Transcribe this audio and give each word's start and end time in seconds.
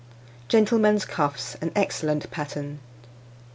Gentlemen's 0.47 1.05
Cuffs: 1.05 1.53
an 1.61 1.71
Excellent 1.75 2.31
Pattern. 2.31 2.79